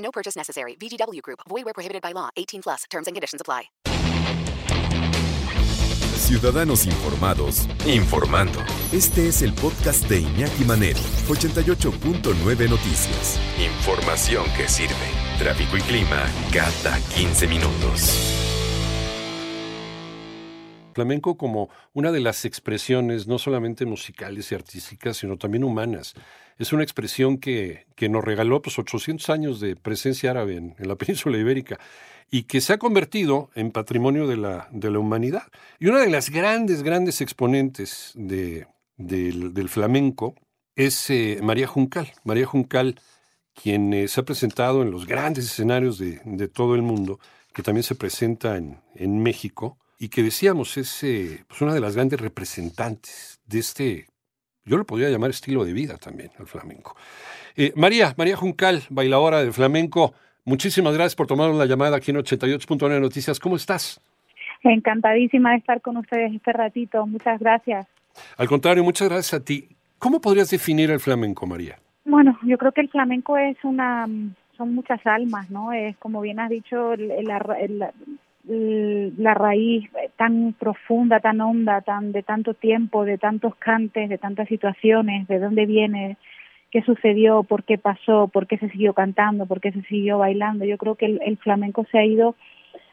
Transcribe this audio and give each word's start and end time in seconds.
No 0.00 0.10
purchase 0.10 0.36
necessary. 0.36 0.76
VGW 0.76 1.22
Group. 1.22 1.40
Void 1.48 1.64
where 1.64 1.74
prohibited 1.74 2.02
by 2.02 2.12
law. 2.12 2.28
18 2.36 2.62
plus. 2.62 2.84
Terms 2.90 3.06
and 3.06 3.16
conditions 3.16 3.40
apply. 3.40 3.70
Ciudadanos 6.20 6.86
informados, 6.86 7.66
informando. 7.86 8.60
Este 8.92 9.26
es 9.26 9.42
el 9.42 9.52
podcast 9.54 10.08
de 10.08 10.20
Iñaki 10.20 10.64
Manero, 10.64 11.00
88.9 11.28 12.68
Noticias. 12.68 13.40
Información 13.58 14.44
que 14.56 14.68
sirve. 14.68 14.94
Tráfico 15.38 15.76
y 15.76 15.80
clima 15.80 16.24
cada 16.52 17.00
15 17.16 17.48
minutos. 17.48 18.36
Flamenco 20.94 21.36
como 21.36 21.70
una 21.94 22.12
de 22.12 22.20
las 22.20 22.44
expresiones 22.44 23.26
no 23.26 23.38
solamente 23.38 23.86
musicales 23.86 24.52
y 24.52 24.54
artísticas, 24.54 25.16
sino 25.16 25.36
también 25.36 25.64
humanas. 25.64 26.14
Es 26.60 26.74
una 26.74 26.82
expresión 26.82 27.38
que, 27.38 27.86
que 27.96 28.10
nos 28.10 28.22
regaló 28.22 28.60
pues, 28.60 28.78
800 28.78 29.30
años 29.30 29.60
de 29.60 29.76
presencia 29.76 30.30
árabe 30.30 30.56
en, 30.56 30.74
la 30.78 30.94
península 30.96 31.38
ibérica 31.38 31.80
y 32.30 32.42
que 32.42 32.60
se 32.60 32.74
ha 32.74 32.78
convertido 32.78 33.48
en 33.54 33.70
patrimonio 33.70 34.26
de 34.26 34.36
la, 34.36 34.68
de 34.70 34.90
la 34.90 34.98
humanidad. 34.98 35.44
Y 35.78 35.86
una 35.86 36.00
de 36.00 36.10
las 36.10 36.28
grandes, 36.28 36.82
grandes 36.82 37.22
exponentes 37.22 38.12
de, 38.14 38.66
del, 38.98 39.54
del 39.54 39.70
flamenco 39.70 40.34
es 40.76 41.08
eh, 41.08 41.38
María 41.42 41.66
Juncal. 41.66 42.12
María 42.24 42.44
Juncal, 42.44 43.00
quien 43.54 43.94
eh, 43.94 44.06
se 44.06 44.20
ha 44.20 44.24
presentado 44.24 44.82
en 44.82 44.90
los 44.90 45.06
grandes 45.06 45.46
escenarios 45.46 45.98
de, 45.98 46.20
de, 46.26 46.46
todo 46.46 46.74
el 46.74 46.82
mundo, 46.82 47.20
que 47.54 47.62
también 47.62 47.84
se 47.84 47.94
presenta 47.94 48.58
en, 48.58 48.80
en 48.94 49.22
México, 49.22 49.78
y 49.98 50.10
que 50.10 50.22
decíamos 50.22 50.76
es 50.76 51.02
eh, 51.04 51.42
pues 51.48 51.62
una 51.62 51.72
de 51.72 51.80
las 51.80 51.94
grandes 51.94 52.20
representantes 52.20 53.40
de 53.46 53.58
este, 53.58 54.06
yo 54.64 54.76
lo 54.76 54.84
podría 54.84 55.08
llamar 55.08 55.30
estilo 55.30 55.64
de 55.64 55.72
vida 55.72 55.96
también, 55.96 56.30
el 56.38 56.46
flamenco. 56.46 56.96
Eh, 57.56 57.72
María, 57.76 58.14
María 58.16 58.36
Juncal, 58.36 58.82
bailadora 58.90 59.42
de 59.42 59.52
flamenco, 59.52 60.14
muchísimas 60.44 60.94
gracias 60.94 61.16
por 61.16 61.26
tomar 61.26 61.50
la 61.50 61.66
llamada 61.66 61.96
aquí 61.96 62.10
en 62.10 62.18
88.9 62.18 63.00
Noticias. 63.00 63.40
¿Cómo 63.40 63.56
estás? 63.56 64.00
Encantadísima 64.62 65.52
de 65.52 65.56
estar 65.58 65.80
con 65.80 65.96
ustedes 65.96 66.34
este 66.34 66.52
ratito. 66.52 67.06
Muchas 67.06 67.40
gracias. 67.40 67.86
Al 68.36 68.48
contrario, 68.48 68.84
muchas 68.84 69.08
gracias 69.08 69.40
a 69.40 69.44
ti. 69.44 69.68
¿Cómo 69.98 70.20
podrías 70.20 70.50
definir 70.50 70.90
el 70.90 71.00
flamenco, 71.00 71.46
María? 71.46 71.78
Bueno, 72.04 72.38
yo 72.42 72.58
creo 72.58 72.72
que 72.72 72.80
el 72.80 72.88
flamenco 72.88 73.36
es 73.36 73.56
una, 73.62 74.06
son 74.56 74.74
muchas 74.74 75.00
almas, 75.06 75.50
¿no? 75.50 75.72
Es 75.72 75.96
como 75.98 76.20
bien 76.20 76.40
has 76.40 76.50
dicho, 76.50 76.92
el, 76.92 77.10
el, 77.10 77.30
el, 77.30 77.84
la 78.44 79.34
raíz 79.34 79.90
tan 80.16 80.54
profunda, 80.58 81.20
tan 81.20 81.40
honda, 81.40 81.82
tan 81.82 82.12
de 82.12 82.22
tanto 82.22 82.54
tiempo, 82.54 83.04
de 83.04 83.18
tantos 83.18 83.54
cantes, 83.56 84.08
de 84.08 84.18
tantas 84.18 84.48
situaciones, 84.48 85.28
de 85.28 85.38
dónde 85.38 85.66
viene, 85.66 86.16
qué 86.70 86.82
sucedió, 86.82 87.42
por 87.42 87.64
qué 87.64 87.76
pasó, 87.78 88.28
por 88.28 88.46
qué 88.46 88.56
se 88.58 88.70
siguió 88.70 88.94
cantando, 88.94 89.46
por 89.46 89.60
qué 89.60 89.72
se 89.72 89.82
siguió 89.82 90.18
bailando. 90.18 90.64
Yo 90.64 90.78
creo 90.78 90.94
que 90.94 91.06
el, 91.06 91.20
el 91.24 91.36
flamenco 91.36 91.84
se 91.90 91.98
ha 91.98 92.04
ido 92.04 92.34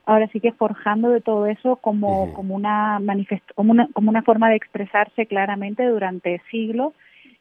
ahora 0.05 0.27
sí 0.29 0.39
que 0.39 0.53
forjando 0.53 1.09
de 1.09 1.21
todo 1.21 1.45
eso 1.45 1.75
como, 1.75 2.23
uh 2.23 2.27
-huh. 2.27 2.33
como 2.33 2.55
una 2.55 2.99
como 3.55 3.71
una 3.71 3.87
como 3.93 4.09
una 4.09 4.23
forma 4.23 4.49
de 4.49 4.55
expresarse 4.55 5.27
claramente 5.27 5.85
durante 5.85 6.41
siglos 6.49 6.93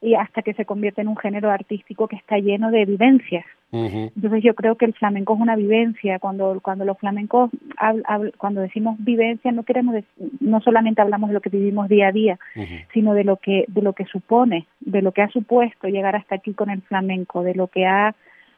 y 0.03 0.15
hasta 0.15 0.43
que 0.43 0.53
se 0.53 0.67
convierte 0.67 1.01
en 1.01 1.09
un 1.09 1.17
género 1.17 1.51
artístico 1.51 2.09
que 2.09 2.17
está 2.17 2.39
lleno 2.39 2.71
de 2.71 2.85
vivencias. 2.85 3.47
Uh 3.73 3.85
-huh. 3.85 4.13
Entonces 4.15 4.45
yo 4.45 4.55
creo 4.55 4.77
que 4.77 4.85
el 4.85 4.95
flamenco 4.95 5.35
es 5.35 5.41
una 5.41 5.57
vivencia. 5.57 6.19
Cuando 6.19 6.61
cuando 6.63 6.85
los 6.85 6.99
flamencos 6.99 7.51
hab, 7.79 7.97
hab, 8.07 8.37
cuando 8.37 8.61
decimos 8.61 8.97
vivencia 8.99 9.51
no 9.51 9.65
queremos 9.65 9.97
no 10.41 10.61
solamente 10.61 11.03
hablamos 11.03 11.31
de 11.31 11.35
lo 11.35 11.41
que 11.41 11.51
vivimos 11.51 11.89
día 11.89 12.09
a 12.09 12.13
día, 12.13 12.39
uh 12.55 12.61
-huh. 12.61 12.87
sino 12.93 13.15
de 13.15 13.25
lo 13.25 13.37
que 13.39 13.65
de 13.69 13.83
lo 13.83 13.93
que 13.93 14.05
supone, 14.05 14.67
de 14.81 15.03
lo 15.03 15.13
que 15.13 15.23
ha 15.23 15.29
supuesto 15.31 15.89
llegar 15.89 16.15
hasta 16.15 16.37
aquí 16.37 16.55
con 16.55 16.71
el 16.71 16.83
flamenco, 16.83 17.43
de 17.43 17.55
lo 17.55 17.67
que 17.67 17.87
ha 17.87 18.15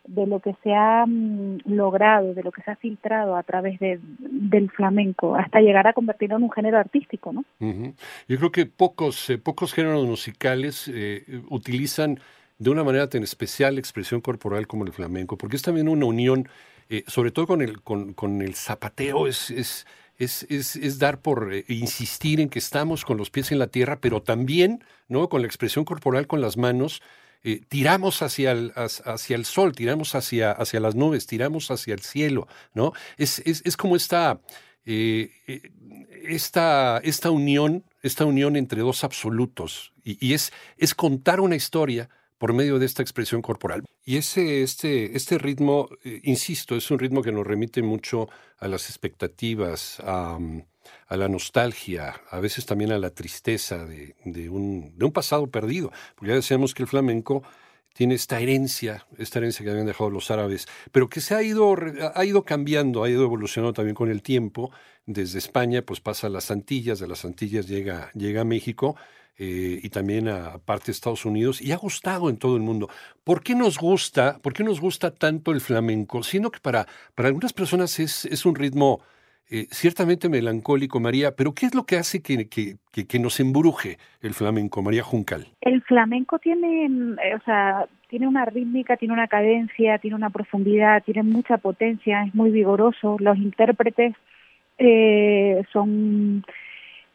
de 0.09 0.27
lo 0.27 0.41
que 0.41 0.55
se 0.63 0.75
ha 0.75 1.05
mm, 1.07 1.59
logrado, 1.67 2.35
de 2.35 2.43
lo 2.43 2.51
que 2.51 2.63
se 2.63 2.71
ha 2.71 2.77
filtrado 2.77 3.37
a 3.37 3.43
través 3.43 3.79
de, 3.79 4.01
del 4.19 4.71
flamenco, 4.71 5.37
hasta 5.37 5.61
llegar 5.61 5.87
a 5.87 5.93
convertirlo 5.93 6.37
en 6.37 6.45
un 6.45 6.51
género 6.51 6.79
artístico, 6.79 7.33
¿no? 7.33 7.45
Uh 7.61 7.67
-huh. 7.67 7.95
Yo 8.27 8.39
creo 8.39 8.51
que 8.51 8.67
pocos, 8.67 9.29
eh, 9.31 9.39
pocos 9.39 9.75
géneros 9.75 10.07
musicales 10.07 10.91
eh, 10.93 11.43
utilizan 11.51 12.19
de 12.59 12.71
una 12.71 12.85
manera 12.85 13.09
tan 13.09 13.23
especial 13.23 13.75
la 13.75 13.81
expresión 13.81 14.21
corporal 14.21 14.67
como 14.67 14.85
el 14.85 14.93
flamenco, 14.93 15.39
porque 15.39 15.57
es 15.57 15.63
también 15.63 15.89
una 15.89 16.07
unión, 16.07 16.49
eh, 16.89 17.05
sobre 17.07 17.31
todo 17.31 17.47
con 17.47 17.63
el, 17.63 17.83
con, 17.83 18.15
con 18.15 18.43
el 18.43 18.55
zapateo, 18.55 19.29
es, 19.29 19.51
es, 19.51 19.87
es, 20.19 20.77
es, 20.77 20.99
dar 20.99 21.21
por 21.21 21.55
eh, 21.55 21.65
insistir 21.69 22.41
en 22.41 22.49
que 22.49 22.59
estamos 22.59 23.05
con 23.05 23.17
los 23.17 23.31
pies 23.31 23.53
en 23.53 23.61
la 23.61 23.69
tierra, 23.69 24.01
pero 24.01 24.23
también 24.23 24.85
¿no? 25.07 25.29
con 25.29 25.43
la 25.43 25.47
expresión 25.47 25.85
corporal 25.85 26.27
con 26.27 26.41
las 26.41 26.57
manos, 26.57 27.01
eh, 27.45 27.63
tiramos 27.69 28.21
hacia 28.23 28.51
el, 28.51 28.73
hacia 28.75 29.37
el 29.37 29.45
sol, 29.45 29.73
tiramos 29.73 30.17
hacia, 30.17 30.51
hacia 30.51 30.81
las 30.81 30.97
nubes, 30.97 31.29
tiramos 31.29 31.71
hacia 31.71 31.95
el 31.95 32.01
cielo, 32.01 32.49
¿no? 32.75 32.93
Es, 33.17 33.41
como 33.77 33.95
esta, 33.95 34.41
esta, 34.85 36.99
esta 37.05 37.31
unión, 37.31 37.85
esta 38.03 38.25
unión 38.25 38.57
entre 38.57 38.81
dos 38.81 39.05
absolutos, 39.05 39.93
y, 40.03 40.19
y, 40.27 40.35
es, 40.35 40.53
es 40.79 40.97
contar 40.97 41.39
una 41.39 41.55
historia 41.55 42.09
por 42.39 42.53
medio 42.53 42.79
de 42.79 42.87
esta 42.87 43.03
expresión 43.03 43.43
corporal. 43.43 43.85
Y 44.05 44.17
ese, 44.17 44.63
este, 44.63 45.17
este 45.17 45.39
ritmo, 45.39 45.89
eh, 46.05 46.21
insisto, 46.25 46.77
es 46.77 46.91
un 46.91 46.99
ritmo 46.99 47.23
que 47.23 47.33
nos 47.33 47.47
remite 47.47 47.83
mucho 47.83 48.29
a 48.59 48.69
las 48.69 48.89
expectativas, 48.89 50.01
a, 50.01 50.39
la 51.11 51.29
nostalgia, 51.29 52.23
a 52.31 52.41
veces 52.41 52.65
también 52.65 52.93
a 52.93 52.99
la 52.99 53.11
tristeza 53.11 53.85
de, 53.85 54.17
de, 54.25 54.49
un, 54.49 54.97
de 54.97 55.05
un 55.05 55.13
pasado 55.13 55.47
perdido, 55.49 55.93
porque 56.15 56.31
ya 56.31 56.37
decíamos 56.37 56.73
que 56.73 56.83
el 56.83 56.89
flamenco 56.89 57.43
tiene 57.95 58.15
esta 58.15 58.41
herencia, 58.41 59.07
esta 59.19 59.39
herencia 59.39 59.65
que 59.65 59.71
habían 59.71 59.87
dejado 59.87 60.11
los 60.11 60.31
árabes, 60.31 60.67
pero 60.93 61.09
que 61.09 61.21
se 61.21 61.35
ha 61.35 61.43
ido, 61.43 61.75
ha 62.15 62.25
ido 62.25 62.45
cambiando, 62.45 63.03
ha 63.03 63.11
ido 63.11 63.25
evolucionando 63.25 63.73
también 63.73 63.95
con 63.95 64.11
el 64.11 64.23
tiempo. 64.23 64.71
Desde 65.07 65.39
España, 65.39 65.83
pues 65.83 66.01
pasa 66.01 66.27
a 66.27 66.31
las 66.31 66.51
Antillas, 66.51 66.99
de 67.01 67.09
las 67.09 67.25
Antillas 67.25 67.67
llega, 67.67 68.13
llega 68.13 68.43
a 68.43 68.45
México, 68.45 68.97
eh, 69.41 69.79
y 69.85 69.91
también 69.91 70.27
a 70.29 70.59
parte 70.59 70.87
de 70.87 70.93
Estados 70.93 71.25
Unidos 71.25 71.63
y 71.63 71.71
ha 71.71 71.77
gustado 71.77 72.29
en 72.29 72.39
todo 72.39 72.57
el 72.57 72.63
mundo. 72.63 72.91
¿Por 73.23 73.45
qué 73.45 73.55
nos 73.55 73.79
gusta, 73.79 74.41
por 74.43 74.53
qué 74.53 74.65
nos 74.65 74.81
gusta 74.81 75.13
tanto 75.13 75.53
el 75.53 75.61
flamenco? 75.61 76.25
Siendo 76.25 76.51
que 76.51 76.59
para, 76.59 76.89
para 77.15 77.29
algunas 77.29 77.53
personas 77.53 78.01
es, 78.01 78.25
es 78.25 78.45
un 78.45 78.57
ritmo 78.57 79.01
eh, 79.51 79.67
ciertamente 79.71 80.29
melancólico, 80.29 81.01
María, 81.01 81.35
pero 81.35 81.55
¿qué 81.55 81.67
es 81.67 81.75
lo 81.75 81.85
que 81.85 81.97
hace 81.97 82.21
que, 82.23 82.49
que, 82.49 82.77
que, 83.07 83.19
nos 83.19 83.41
embruje 83.41 83.97
el 84.21 84.35
flamenco, 84.35 84.83
María 84.83 85.03
Juncal? 85.03 85.47
El 85.63 85.81
flamenco 85.83 86.39
tiene, 86.39 86.87
eh, 86.87 87.35
o 87.35 87.41
sea, 87.45 87.87
tiene 88.09 88.27
una 88.27 88.45
rítmica, 88.45 88.97
tiene 88.99 89.15
una 89.15 89.27
cadencia, 89.27 89.99
tiene 89.99 90.17
una 90.17 90.31
profundidad, 90.31 91.03
tiene 91.03 91.23
mucha 91.23 91.57
potencia, 91.57 92.25
es 92.25 92.35
muy 92.35 92.51
vigoroso. 92.51 93.17
Los 93.21 93.39
intérpretes 93.39 94.15
eh, 94.79 95.63
son 95.73 96.45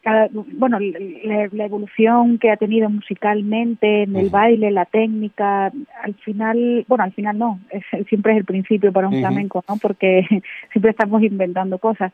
cada, 0.04 0.28
bueno, 0.32 0.80
la, 0.80 1.48
la, 1.52 1.66
evolución 1.66 2.38
que 2.38 2.52
ha 2.52 2.58
tenido 2.58 2.90
musicalmente, 2.90 4.04
en 4.04 4.16
el 4.16 4.26
uh 4.26 4.28
-huh. 4.28 4.32
baile, 4.32 4.72
la 4.72 4.86
técnica, 4.86 5.72
al 6.04 6.14
final, 6.26 6.86
bueno, 6.88 7.06
al 7.06 7.14
final 7.14 7.38
no, 7.38 7.60
es, 7.70 7.84
siempre 8.10 8.34
es 8.34 8.40
el 8.40 8.46
principio 8.46 8.92
para 8.92 9.08
un 9.08 9.14
uh 9.14 9.18
-huh. 9.18 9.22
flamenco, 9.22 9.64
¿no? 9.68 9.78
Porque 9.82 10.28
siempre 10.72 10.92
estamos 10.92 11.24
inventando 11.24 11.78
cosas. 11.80 12.12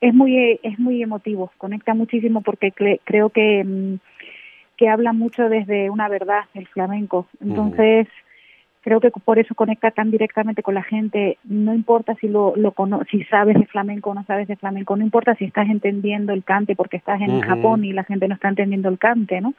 Es 0.00 0.14
muy, 0.14 0.60
es 0.62 0.78
muy 0.78 1.02
emotivo, 1.02 1.50
conecta 1.58 1.94
muchísimo 1.94 2.40
porque 2.40 2.72
creo 2.72 3.30
que, 3.30 3.98
que 4.76 4.88
habla 4.88 5.12
mucho 5.12 5.48
desde 5.48 5.90
una 5.90 6.08
verdad 6.08 6.44
el 6.54 6.66
flamenco. 6.66 7.26
Entonces, 7.40 8.06
uh 8.06 8.10
-huh 8.10 8.23
creo 8.84 9.00
que 9.00 9.10
por 9.10 9.38
eso 9.38 9.54
conecta 9.54 9.90
tan 9.90 10.10
directamente 10.10 10.62
con 10.62 10.74
la 10.74 10.82
gente. 10.82 11.38
No 11.44 11.72
importa 11.72 12.14
si 12.20 12.28
lo, 12.28 12.54
lo 12.54 12.74
si 13.10 13.24
sabes 13.24 13.58
de 13.58 13.64
flamenco 13.64 14.10
o 14.10 14.14
no 14.14 14.24
sabes 14.24 14.46
de 14.46 14.56
flamenco 14.56 14.94
no 14.94 15.02
importa 15.02 15.34
si 15.36 15.46
estás 15.46 15.70
entendiendo 15.70 16.34
el 16.34 16.44
cante 16.44 16.76
porque 16.76 16.98
estás 16.98 17.20
en 17.22 17.30
uh 17.30 17.40
-huh. 17.40 17.46
Japón 17.46 17.84
y 17.84 17.94
la 17.94 18.04
gente 18.04 18.28
no 18.28 18.34
está 18.34 18.48
entendiendo 18.48 18.90
el 18.90 18.98
cante 18.98 19.40
no 19.40 19.54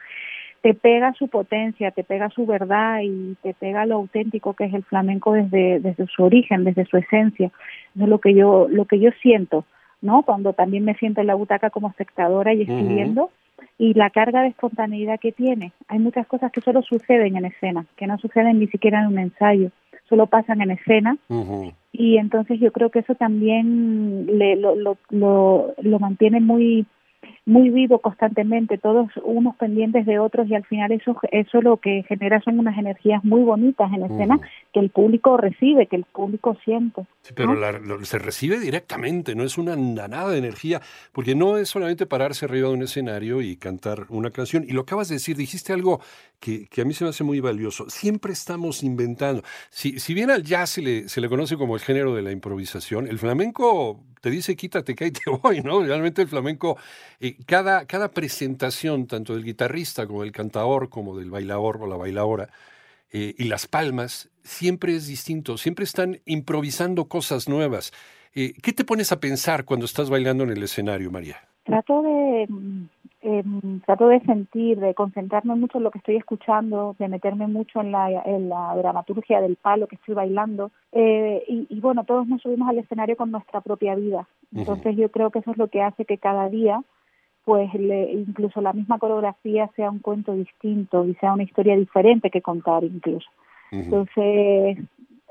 te 0.62 0.74
pega 0.74 1.12
su 1.14 1.26
potencia 1.26 1.90
te 1.90 2.04
pega 2.04 2.30
su 2.30 2.46
verdad 2.46 3.00
y 3.02 3.36
te 3.42 3.52
pega 3.52 3.84
lo 3.84 3.96
auténtico 3.96 4.54
que 4.54 4.66
es 4.66 4.74
el 4.74 4.84
flamenco 4.84 5.32
desde 5.32 5.80
desde 5.80 6.06
su 6.06 6.22
origen 6.22 6.62
desde 6.62 6.84
su 6.84 6.96
esencia. 6.96 7.50
Eso 7.94 8.04
es 8.04 8.08
lo 8.08 8.20
que 8.20 8.32
yo 8.32 8.68
lo 8.70 8.84
que 8.84 9.00
yo 9.00 9.10
siento 9.22 9.64
no 10.02 10.22
cuando 10.22 10.52
también 10.52 10.84
me 10.84 10.94
siento 10.94 11.20
en 11.20 11.26
la 11.26 11.34
butaca 11.34 11.70
como 11.70 11.88
espectadora 11.88 12.54
y 12.54 12.62
escribiendo 12.62 13.24
uh 13.24 13.28
-huh 13.28 13.45
y 13.78 13.94
la 13.94 14.10
carga 14.10 14.42
de 14.42 14.48
espontaneidad 14.48 15.20
que 15.20 15.32
tiene. 15.32 15.72
Hay 15.88 15.98
muchas 15.98 16.26
cosas 16.26 16.50
que 16.52 16.60
solo 16.60 16.82
suceden 16.82 17.36
en 17.36 17.44
escena, 17.44 17.86
que 17.96 18.06
no 18.06 18.18
suceden 18.18 18.58
ni 18.58 18.68
siquiera 18.68 19.00
en 19.00 19.08
un 19.08 19.18
ensayo. 19.18 19.70
solo 20.08 20.26
pasan 20.26 20.60
en 20.60 20.70
escena. 20.70 21.16
Y 21.92 22.18
entonces 22.18 22.60
yo 22.60 22.70
creo 22.72 22.90
que 22.90 23.00
eso 23.00 23.14
también 23.14 24.26
le, 24.38 24.56
lo, 24.56 24.76
lo, 24.76 24.96
lo, 25.10 25.74
lo 25.80 25.98
mantiene 25.98 26.40
muy 26.40 26.86
muy 27.44 27.70
vivo 27.70 28.00
constantemente, 28.00 28.78
todos 28.78 29.08
unos 29.22 29.56
pendientes 29.56 30.06
de 30.06 30.18
otros 30.18 30.48
y 30.48 30.54
al 30.54 30.64
final 30.64 30.92
eso 30.92 31.16
eso 31.30 31.60
lo 31.60 31.78
que 31.78 32.04
genera 32.08 32.40
son 32.40 32.58
unas 32.58 32.76
energías 32.78 33.24
muy 33.24 33.42
bonitas 33.42 33.92
en 33.92 34.04
escena 34.04 34.40
que 34.72 34.80
el 34.80 34.90
público 34.90 35.36
recibe, 35.36 35.86
que 35.86 35.96
el 35.96 36.04
público 36.04 36.56
siente. 36.64 37.06
Sí, 37.22 37.32
pero 37.34 37.56
se 38.04 38.18
recibe 38.18 38.58
directamente, 38.58 39.34
no 39.34 39.44
es 39.44 39.58
una 39.58 39.76
nada 39.76 40.30
de 40.30 40.38
energía, 40.38 40.80
porque 41.12 41.34
no 41.34 41.56
es 41.56 41.68
solamente 41.68 42.06
pararse 42.06 42.46
arriba 42.46 42.68
de 42.68 42.74
un 42.74 42.82
escenario 42.82 43.40
y 43.42 43.56
cantar 43.56 44.06
una 44.08 44.30
canción. 44.30 44.64
Y 44.66 44.72
lo 44.72 44.82
acabas 44.82 45.08
de 45.08 45.16
decir, 45.16 45.36
dijiste 45.36 45.72
algo 45.72 46.00
que, 46.40 46.68
a 46.80 46.84
mí 46.84 46.94
se 46.94 47.04
me 47.04 47.10
hace 47.10 47.24
muy 47.24 47.40
valioso. 47.40 47.88
Siempre 47.88 48.32
estamos 48.32 48.82
inventando. 48.82 49.42
Si, 49.70 49.98
si 49.98 50.14
bien 50.14 50.30
al 50.30 50.42
jazz 50.42 50.70
se 50.70 50.82
le, 50.82 51.08
se 51.08 51.20
le 51.20 51.28
conoce 51.28 51.56
como 51.56 51.74
el 51.74 51.80
género 51.80 52.14
de 52.14 52.22
la 52.22 52.32
improvisación, 52.32 53.06
el 53.06 53.18
flamenco 53.18 54.04
te 54.20 54.30
dice 54.30 54.56
quítate 54.56 54.94
que 54.94 55.04
ahí 55.04 55.10
te 55.12 55.30
voy, 55.42 55.60
¿no? 55.60 55.82
Realmente 55.82 56.22
el 56.22 56.28
flamenco, 56.28 56.76
eh, 57.20 57.36
cada, 57.46 57.86
cada 57.86 58.10
presentación, 58.10 59.06
tanto 59.06 59.34
del 59.34 59.44
guitarrista 59.44 60.06
como 60.06 60.22
del 60.22 60.32
cantador, 60.32 60.88
como 60.88 61.16
del 61.16 61.30
bailador 61.30 61.78
o 61.80 61.86
la 61.86 61.96
bailadora, 61.96 62.50
eh, 63.12 63.34
y 63.38 63.44
las 63.44 63.66
palmas, 63.66 64.30
siempre 64.42 64.96
es 64.96 65.06
distinto, 65.06 65.58
siempre 65.58 65.84
están 65.84 66.20
improvisando 66.26 67.06
cosas 67.06 67.48
nuevas. 67.48 67.92
Eh, 68.34 68.52
¿Qué 68.62 68.72
te 68.72 68.84
pones 68.84 69.12
a 69.12 69.20
pensar 69.20 69.64
cuando 69.64 69.86
estás 69.86 70.10
bailando 70.10 70.44
en 70.44 70.50
el 70.50 70.62
escenario, 70.62 71.10
María? 71.10 71.36
Trato 71.64 72.02
de 72.02 72.46
eh, 73.28 73.42
trato 73.84 74.06
de 74.06 74.20
sentir, 74.20 74.78
de 74.78 74.94
concentrarme 74.94 75.56
mucho 75.56 75.78
en 75.78 75.84
lo 75.84 75.90
que 75.90 75.98
estoy 75.98 76.14
escuchando, 76.14 76.94
de 77.00 77.08
meterme 77.08 77.48
mucho 77.48 77.80
en 77.80 77.90
la, 77.90 78.22
en 78.24 78.48
la 78.48 78.72
dramaturgia 78.76 79.40
del 79.40 79.56
palo 79.56 79.88
que 79.88 79.96
estoy 79.96 80.14
bailando. 80.14 80.70
Eh, 80.92 81.42
y, 81.48 81.66
y, 81.68 81.80
bueno, 81.80 82.04
todos 82.04 82.28
nos 82.28 82.40
subimos 82.40 82.68
al 82.68 82.78
escenario 82.78 83.16
con 83.16 83.32
nuestra 83.32 83.60
propia 83.62 83.96
vida. 83.96 84.28
Entonces 84.54 84.96
yo 84.96 85.10
creo 85.10 85.30
que 85.30 85.40
eso 85.40 85.50
es 85.50 85.56
lo 85.56 85.66
que 85.66 85.82
hace 85.82 86.04
que 86.04 86.18
cada 86.18 86.48
día, 86.48 86.80
pues 87.44 87.74
le, 87.74 88.12
incluso 88.12 88.60
la 88.60 88.72
misma 88.72 89.00
coreografía 89.00 89.68
sea 89.74 89.90
un 89.90 89.98
cuento 89.98 90.32
distinto 90.32 91.04
y 91.04 91.14
sea 91.16 91.32
una 91.32 91.42
historia 91.42 91.76
diferente 91.76 92.30
que 92.30 92.42
contar 92.42 92.84
incluso. 92.84 93.28
Entonces, 93.72 94.78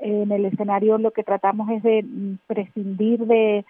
en 0.00 0.32
el 0.32 0.44
escenario 0.44 0.98
lo 0.98 1.12
que 1.12 1.24
tratamos 1.24 1.70
es 1.70 1.82
de 1.82 2.04
prescindir 2.46 3.24
de 3.24 3.64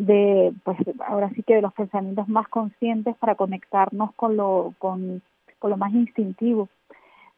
de 0.00 0.54
pues 0.64 0.78
ahora 1.06 1.28
sí 1.34 1.42
que 1.42 1.56
de 1.56 1.62
los 1.62 1.74
pensamientos 1.74 2.26
más 2.26 2.48
conscientes 2.48 3.14
para 3.16 3.34
conectarnos 3.34 4.14
con 4.14 4.34
lo 4.36 4.72
con, 4.78 5.22
con 5.58 5.70
lo 5.70 5.76
más 5.76 5.92
instintivo. 5.92 6.68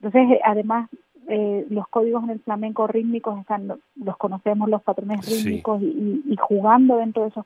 Entonces 0.01 0.37
eh, 0.37 0.41
además 0.45 0.89
eh, 1.29 1.67
los 1.71 1.89
códigos 1.89 2.23
en 2.25 2.31
el 2.31 2.41
flamenco 2.41 2.87
rítmicos 2.87 3.41
están 3.41 3.81
los 3.97 4.17
conocemos 4.17 4.69
los 4.69 4.83
patrones 4.83 5.27
rítmicos 5.27 5.83
y, 5.83 6.23
y, 6.25 6.37
jugando 6.37 6.97
dentro 6.99 7.23
de 7.23 7.31
esos 7.31 7.45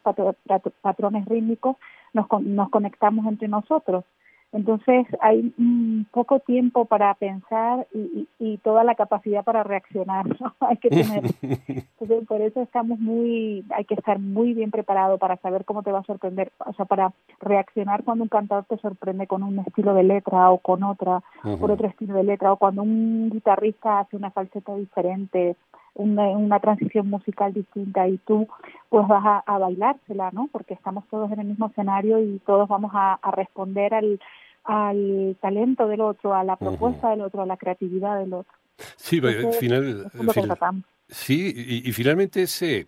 patrones 0.83 1.25
rítmicos 1.27 1.77
nos 2.13 2.27
nos 2.43 2.69
conectamos 2.69 3.27
entre 3.27 3.49
nosotros 3.49 4.05
entonces 4.53 5.07
hay 5.21 5.53
poco 6.13 6.41
tiempo 6.41 6.85
para 6.87 7.13
pensar 7.15 7.87
y, 7.93 8.29
y, 8.39 8.57
toda 8.59 8.85
la 8.85 8.95
capacidad 8.95 9.45
para 9.45 9.63
reaccionar, 9.65 10.27
¿no? 10.41 10.55
hay 10.61 10.77
que 10.79 10.89
tener. 10.89 11.25
Entonces 11.43 12.27
por 12.27 12.41
eso 12.41 12.63
estamos 12.63 12.99
muy, 12.99 13.65
hay 13.71 13.85
que 13.85 13.95
estar 13.95 14.19
muy 14.19 14.55
bien 14.55 14.71
preparado 14.71 15.19
para 15.19 15.37
saber 15.37 15.65
cómo 15.65 15.83
te 15.83 15.93
va 15.93 15.99
a 16.01 16.05
sorprender, 16.05 16.53
o 16.65 16.73
sea, 16.73 16.85
para 16.85 17.13
reaccionar 17.41 18.05
cuando 18.05 18.25
un 18.25 18.29
cantador 18.29 18.65
te 18.65 18.79
sorprende 18.79 19.27
con 19.27 19.43
un 19.43 19.59
estilo 19.61 19.95
de 19.95 20.05
letra 20.05 20.51
o 20.51 20.59
con 20.59 20.83
otra, 20.83 21.23
por 21.61 21.71
otro 21.71 21.89
estilo 21.89 22.15
de 22.15 22.25
letra, 22.25 22.53
o 22.53 22.57
cuando 22.57 22.83
un 22.83 23.31
guitarrista 23.31 24.01
hace 24.01 24.17
una 24.17 24.31
falseta 24.31 24.75
diferente, 24.77 25.57
una, 25.97 26.29
una 26.29 26.61
transición 26.61 27.09
musical 27.09 27.53
distinta 27.53 28.07
y 28.09 28.19
tú 28.19 28.47
pues 28.89 29.07
vas 29.09 29.25
a, 29.25 29.39
a, 29.47 29.59
bailársela, 29.59 30.31
¿no? 30.33 30.49
Porque 30.53 30.75
estamos 30.75 31.05
todos 31.11 31.31
en 31.33 31.41
el 31.41 31.47
mismo 31.47 31.67
escenario 31.67 32.21
y 32.21 32.41
todos 32.47 32.69
vamos 32.69 32.93
a, 32.95 33.15
a 33.15 33.31
responder 33.31 33.95
al, 33.95 34.21
al 34.65 35.37
talento 35.41 35.89
del 35.89 36.03
otro, 36.03 36.35
a 36.35 36.45
la 36.45 36.57
propuesta 36.57 37.11
del 37.11 37.23
otro, 37.23 37.43
a 37.43 37.47
la 37.47 37.57
creatividad 37.57 38.19
del 38.19 38.35
otro. 38.35 38.53
Sí, 38.97 39.21
al 39.25 39.55
final, 39.55 40.11
sí, 41.09 41.53
y, 41.57 41.89
y, 41.89 41.93
finalmente 41.93 42.43
ese 42.43 42.87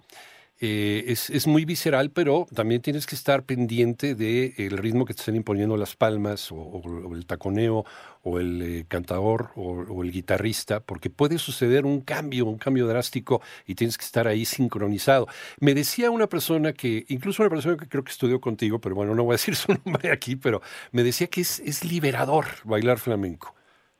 eh, 0.61 1.05
es, 1.07 1.31
es, 1.31 1.47
muy 1.47 1.65
visceral, 1.65 2.11
pero 2.11 2.47
también 2.53 2.83
tienes 2.83 3.07
que 3.07 3.15
estar 3.15 3.45
pendiente 3.45 4.17
del 4.17 4.55
el 4.57 4.77
ritmo 4.77 5.05
que 5.05 5.15
te 5.15 5.21
están 5.21 5.37
imponiendo 5.37 5.77
las 5.77 5.95
palmas, 5.95 6.51
o, 6.51 6.57
o 6.57 7.15
el 7.15 7.27
taconeo, 7.27 7.85
o 8.23 8.41
el 8.41 8.63
eh, 8.63 8.85
cantador, 8.89 9.51
o, 9.55 9.83
o, 9.83 10.03
el 10.03 10.11
guitarrista, 10.11 10.81
porque 10.81 11.11
puede 11.11 11.39
suceder 11.39 11.87
un 11.87 12.01
cambio, 12.01 12.47
un 12.47 12.59
cambio 12.59 12.89
drástico, 12.89 13.41
y 13.67 13.77
tienes 13.77 13.97
que 13.97 14.05
estar 14.05 14.27
ahí 14.27 14.45
sincronizado. 14.45 15.29
Me 15.61 15.75
decía 15.75 16.11
una 16.11 16.29
persona 16.29 16.73
que, 16.73 17.05
incluso 17.09 17.43
una 17.43 17.51
persona 17.51 17.77
que 17.77 17.89
creo 17.89 18.03
que 18.03 18.11
estudió 18.11 18.41
contigo, 18.41 18.81
pero 18.81 18.97
bueno, 18.97 19.15
no 19.15 19.23
voy 19.23 19.35
a 19.35 19.37
decir 19.37 19.55
su 19.57 19.73
nombre 19.85 20.11
aquí, 20.11 20.35
pero 20.35 20.61
me 20.91 21.05
decía 21.05 21.29
que 21.29 21.43
es, 21.43 21.61
es 21.61 21.85
liberador 21.85 22.47
bailar 22.65 22.99
flamenco. 22.99 23.55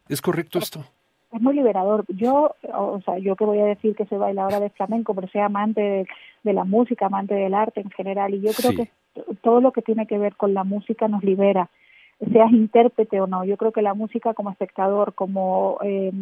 ¿Es 0.09 0.21
correcto 0.21 0.59
esto? 0.59 0.85
Es 1.33 1.41
muy 1.41 1.55
liberador. 1.55 2.05
Yo, 2.09 2.55
o 2.73 3.01
sea, 3.05 3.19
yo 3.19 3.37
que 3.37 3.45
voy 3.45 3.61
a 3.61 3.67
decir 3.67 3.95
que 3.95 4.07
soy 4.07 4.19
bailadora 4.19 4.61
de 4.61 4.71
flamenco, 4.71 5.15
pero 5.15 5.29
soy 5.29 5.41
amante 5.41 5.81
de, 5.81 6.07
de 6.43 6.53
la 6.53 6.65
música, 6.65 7.07
amante 7.07 7.35
del 7.35 7.55
arte 7.55 7.81
en 7.81 7.91
general, 7.91 8.35
y 8.35 8.41
yo 8.41 8.53
creo 8.53 8.71
sí. 8.71 8.77
que 8.77 8.91
todo 9.43 9.61
lo 9.61 9.73
que 9.73 9.83
tiene 9.83 10.07
que 10.07 10.19
ver 10.19 10.37
con 10.37 10.55
la 10.55 10.65
música 10.65 11.09
nos 11.09 11.23
libera, 11.23 11.69
seas 12.33 12.51
intérprete 12.51 13.21
o 13.21 13.27
no. 13.27 13.45
Yo 13.45 13.57
creo 13.57 13.73
que 13.73 13.83
la 13.83 13.95
música 13.95 14.35
como 14.35 14.51
espectador, 14.51 15.15
como 15.15 15.79
eh, 15.83 16.13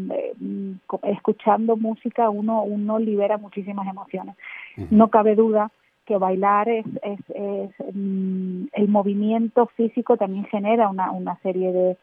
escuchando 1.05 1.77
música, 1.77 2.29
uno, 2.29 2.63
uno 2.63 2.99
libera 2.99 3.39
muchísimas 3.39 3.87
emociones. 3.87 4.37
Uh 4.77 4.83
-huh. 4.83 4.89
No 4.91 5.09
cabe 5.09 5.35
duda 5.35 5.71
que 6.05 6.19
bailar 6.19 6.69
es, 6.69 6.87
es, 7.03 7.19
es 7.35 7.71
mm, 7.95 8.67
el 8.73 8.89
movimiento 8.89 9.67
físico 9.77 10.17
también 10.17 10.45
genera 10.47 10.89
una, 10.89 11.11
una 11.11 11.37
serie 11.43 11.73
de 11.73 11.97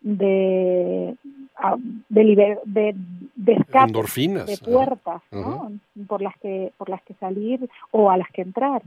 de 0.00 1.16
de, 2.08 2.24
liber, 2.24 2.60
de, 2.64 2.94
de 3.36 3.52
escape, 3.52 3.92
de 3.92 4.58
puertas. 4.64 5.22
¿no? 5.30 5.72
por 6.06 6.22
las 6.22 6.36
que 6.38 6.72
por 6.76 6.88
las 6.88 7.02
que 7.02 7.14
salir 7.14 7.68
o 7.90 8.10
a 8.10 8.16
las 8.16 8.30
que 8.30 8.42
entrar. 8.42 8.82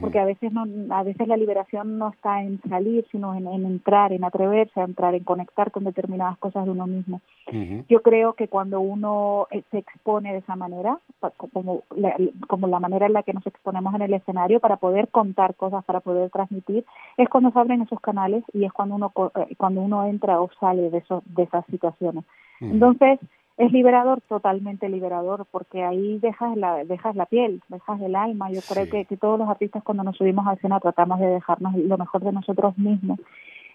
Porque 0.00 0.20
a 0.20 0.24
veces 0.24 0.52
no 0.52 0.64
a 0.94 1.02
veces 1.02 1.26
la 1.26 1.36
liberación 1.36 1.98
no 1.98 2.10
está 2.10 2.42
en 2.42 2.60
salir 2.68 3.04
sino 3.10 3.34
en, 3.34 3.48
en 3.48 3.66
entrar 3.66 4.12
en 4.12 4.22
atreverse 4.22 4.80
a 4.80 4.84
entrar 4.84 5.14
en 5.14 5.24
conectar 5.24 5.72
con 5.72 5.84
determinadas 5.84 6.38
cosas 6.38 6.64
de 6.64 6.70
uno 6.70 6.86
mismo. 6.86 7.20
Uh 7.48 7.52
-huh. 7.52 7.84
yo 7.88 8.00
creo 8.02 8.34
que 8.34 8.46
cuando 8.46 8.80
uno 8.80 9.48
eh, 9.50 9.62
se 9.70 9.78
expone 9.78 10.32
de 10.32 10.38
esa 10.38 10.54
manera 10.54 10.98
como 11.36 11.82
la, 11.96 12.16
como 12.46 12.68
la 12.68 12.78
manera 12.78 13.06
en 13.06 13.12
la 13.12 13.24
que 13.24 13.32
nos 13.32 13.46
exponemos 13.46 13.94
en 13.94 14.02
el 14.02 14.14
escenario 14.14 14.60
para 14.60 14.76
poder 14.76 15.08
contar 15.08 15.54
cosas 15.56 15.84
para 15.84 16.00
poder 16.00 16.30
transmitir 16.30 16.84
es 17.16 17.28
cuando 17.28 17.50
se 17.50 17.58
abren 17.58 17.82
esos 17.82 18.00
canales 18.00 18.44
y 18.52 18.64
es 18.64 18.72
cuando 18.72 18.94
uno 18.94 19.12
eh, 19.34 19.56
cuando 19.56 19.80
uno 19.80 20.06
entra 20.06 20.40
o 20.40 20.48
sale 20.60 20.90
de 20.90 20.98
eso 20.98 21.22
de 21.26 21.42
esas 21.42 21.66
situaciones. 21.66 22.24
Entonces 22.60 23.18
es 23.58 23.70
liberador, 23.72 24.20
totalmente 24.22 24.88
liberador, 24.88 25.46
porque 25.50 25.84
ahí 25.84 26.18
dejas 26.18 26.56
la, 26.56 26.84
dejas 26.84 27.14
la 27.16 27.26
piel, 27.26 27.60
dejas 27.68 28.00
el 28.00 28.16
alma. 28.16 28.50
Yo 28.50 28.60
creo 28.66 28.88
que, 28.88 29.04
que, 29.04 29.16
todos 29.16 29.38
los 29.38 29.48
artistas 29.48 29.82
cuando 29.82 30.02
nos 30.04 30.16
subimos 30.16 30.46
a 30.46 30.54
escena 30.54 30.80
tratamos 30.80 31.20
de 31.20 31.26
dejarnos 31.26 31.74
lo 31.76 31.98
mejor 31.98 32.22
de 32.22 32.32
nosotros 32.32 32.76
mismos. 32.78 33.20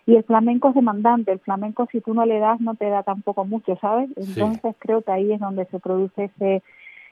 Y 0.08 0.16
el 0.16 0.24
flamenco 0.24 0.70
es 0.70 0.76
demandante, 0.76 1.34
el 1.34 1.40
flamenco 1.40 1.86
si 1.92 2.00
tú 2.00 2.14
no 2.14 2.26
le 2.26 2.40
das 2.40 2.62
no 2.62 2.76
te 2.76 2.90
da 2.90 3.04
tampoco 3.04 3.44
mucho, 3.44 3.76
¿sabes? 3.82 4.10
Entonces 4.16 4.72
sí. 4.74 4.80
creo 4.80 5.02
que 5.02 5.12
ahí 5.12 5.34
es 5.34 5.40
donde 5.40 5.66
se 5.66 5.80
produce 5.80 6.26
ese, 6.26 6.64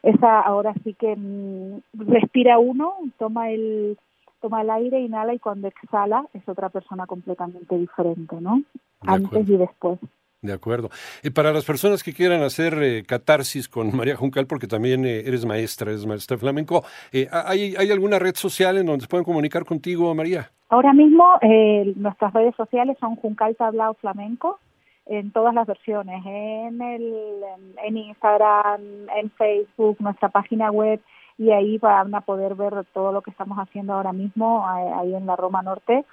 esa, 0.01 0.39
ahora 0.39 0.73
sí 0.83 0.93
que 0.93 1.13
mmm, 1.15 1.81
respira 1.93 2.57
uno, 2.57 2.93
toma 3.19 3.51
el, 3.51 3.97
toma 4.39 4.61
el 4.61 4.69
aire, 4.69 5.01
inhala 5.01 5.33
y 5.33 5.39
cuando 5.39 5.67
exhala 5.67 6.25
es 6.33 6.47
otra 6.47 6.69
persona 6.69 7.05
completamente 7.05 7.77
diferente, 7.77 8.39
¿no? 8.39 8.57
De 8.57 8.63
Antes 9.01 9.27
acuerdo. 9.27 9.53
y 9.53 9.57
después. 9.57 9.99
De 10.45 10.53
acuerdo. 10.53 10.89
Y 11.23 11.31
para 11.31 11.51
las 11.51 11.65
personas 11.65 12.03
que 12.03 12.13
quieran 12.13 12.43
hacer 12.43 12.77
eh, 12.81 13.03
catarsis 13.03 13.67
con 13.67 13.95
María 13.95 14.15
Juncal, 14.15 14.45
porque 14.45 14.67
también 14.67 15.05
eh, 15.05 15.23
eres 15.25 15.45
maestra, 15.45 15.91
eres 15.91 16.05
maestra 16.05 16.37
flamenco, 16.37 16.83
eh, 17.11 17.27
¿hay, 17.31 17.75
¿hay 17.75 17.91
alguna 17.91 18.19
red 18.19 18.35
social 18.35 18.77
en 18.77 18.85
donde 18.85 19.01
se 19.01 19.07
pueden 19.07 19.25
comunicar 19.25 19.65
contigo, 19.65 20.13
María? 20.13 20.51
Ahora 20.69 20.93
mismo 20.93 21.25
eh, 21.41 21.93
nuestras 21.95 22.33
redes 22.33 22.55
sociales 22.55 22.97
son 22.99 23.15
Juncal 23.15 23.55
Tablao 23.55 23.93
Flamenco, 23.95 24.59
en 25.05 25.31
todas 25.31 25.53
las 25.53 25.67
versiones, 25.67 26.25
en, 26.25 26.81
el, 26.81 27.43
en 27.83 27.97
Instagram, 27.97 28.81
en 29.15 29.29
Facebook, 29.31 29.97
nuestra 29.99 30.29
página 30.29 30.71
web, 30.71 30.99
y 31.37 31.51
ahí 31.51 31.77
van 31.77 32.15
a 32.15 32.21
poder 32.21 32.55
ver 32.55 32.73
todo 32.93 33.11
lo 33.11 33.21
que 33.21 33.29
estamos 33.29 33.59
haciendo 33.59 33.93
ahora 33.93 34.13
mismo 34.13 34.67
ahí 34.67 35.13
en 35.13 35.27
la 35.27 35.35
Roma 35.35 35.61
Norte 35.61 36.05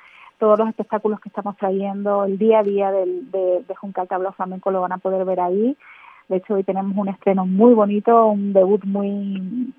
todos 0.42 0.58
los 0.58 0.70
espectáculos 0.70 1.20
que 1.20 1.28
estamos 1.28 1.56
trayendo, 1.56 2.24
el 2.24 2.36
día 2.36 2.58
a 2.58 2.62
día 2.64 2.90
del, 2.90 3.30
de, 3.30 3.62
de 3.62 3.74
Juncal 3.76 4.08
Tablao 4.08 4.32
Flamenco 4.32 4.72
lo 4.72 4.80
van 4.80 4.90
a 4.90 4.98
poder 4.98 5.24
ver 5.24 5.38
ahí. 5.38 5.76
De 6.28 6.38
hecho, 6.38 6.54
hoy 6.54 6.64
tenemos 6.64 6.96
un 6.96 7.06
estreno 7.06 7.46
muy 7.46 7.74
bonito, 7.74 8.26
un 8.26 8.52
debut 8.52 8.82
muy... 8.82 9.72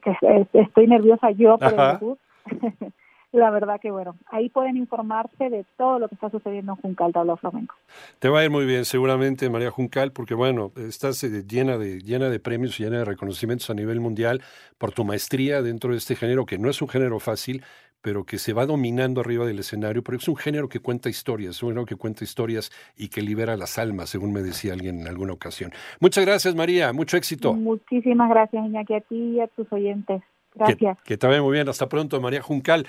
que 0.00 0.16
estoy 0.52 0.86
nerviosa 0.86 1.32
yo 1.32 1.58
por 1.58 1.74
Ajá. 1.74 1.90
el 1.90 1.98
debut. 1.98 2.18
la 3.32 3.50
verdad 3.50 3.80
que 3.80 3.90
bueno, 3.90 4.16
ahí 4.30 4.48
pueden 4.48 4.76
informarse 4.76 5.50
de 5.50 5.64
todo 5.76 5.98
lo 5.98 6.08
que 6.08 6.14
está 6.14 6.30
sucediendo 6.30 6.72
en 6.72 6.80
Juncal 6.80 7.12
Tablao 7.12 7.36
Flamenco. 7.36 7.74
Te 8.20 8.28
va 8.28 8.38
a 8.38 8.44
ir 8.44 8.50
muy 8.50 8.64
bien 8.66 8.84
seguramente 8.84 9.50
María 9.50 9.70
Juncal 9.70 10.12
porque 10.12 10.34
bueno, 10.34 10.70
estás 10.76 11.22
eh, 11.24 11.44
llena 11.46 11.76
de 11.76 11.98
llena 12.00 12.30
de 12.30 12.40
premios 12.40 12.78
y 12.78 12.84
llena 12.84 12.98
de 12.98 13.04
reconocimientos 13.04 13.68
a 13.68 13.74
nivel 13.74 14.00
mundial 14.00 14.42
por 14.78 14.92
tu 14.92 15.04
maestría 15.04 15.60
dentro 15.60 15.90
de 15.90 15.98
este 15.98 16.14
género 16.14 16.46
que 16.46 16.56
no 16.56 16.70
es 16.70 16.80
un 16.80 16.88
género 16.88 17.18
fácil, 17.18 17.64
pero 18.00 18.24
que 18.24 18.38
se 18.38 18.52
va 18.52 18.66
dominando 18.66 19.20
arriba 19.20 19.46
del 19.46 19.58
escenario, 19.58 20.02
pero 20.02 20.18
es 20.18 20.28
un 20.28 20.36
género 20.36 20.68
que 20.68 20.80
cuenta 20.80 21.08
historias, 21.08 21.56
es 21.56 21.62
un 21.62 21.70
género 21.70 21.86
que 21.86 21.96
cuenta 21.96 22.24
historias 22.24 22.70
y 22.96 23.08
que 23.08 23.22
libera 23.22 23.56
las 23.56 23.78
almas, 23.78 24.10
según 24.10 24.32
me 24.32 24.42
decía 24.42 24.72
alguien 24.72 25.00
en 25.00 25.08
alguna 25.08 25.32
ocasión. 25.32 25.72
Muchas 26.00 26.24
gracias, 26.24 26.54
María, 26.54 26.92
mucho 26.92 27.16
éxito. 27.16 27.54
Muchísimas 27.54 28.30
gracias, 28.30 28.64
Iñaki, 28.64 28.94
a 28.94 29.00
ti 29.00 29.16
y 29.16 29.40
a 29.40 29.48
tus 29.48 29.70
oyentes. 29.72 30.22
Gracias. 30.54 30.98
Que, 30.98 31.04
que 31.04 31.16
te 31.18 31.26
vaya 31.26 31.42
muy 31.42 31.52
bien. 31.52 31.68
Hasta 31.68 31.88
pronto, 31.88 32.20
María 32.20 32.42
Juncal. 32.42 32.86